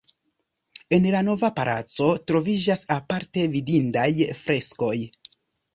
En 0.97 1.05
la 1.15 1.21
Nova 1.27 1.51
Palaco 1.59 2.09
troviĝas 2.31 2.85
aparte 2.99 3.45
vidindaj 3.59 4.11
freskoj. 4.45 4.95